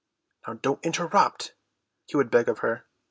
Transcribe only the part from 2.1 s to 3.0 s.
would beg of her.